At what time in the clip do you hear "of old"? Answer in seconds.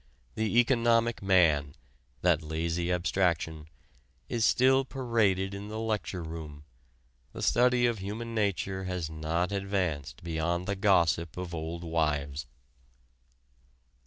11.37-11.83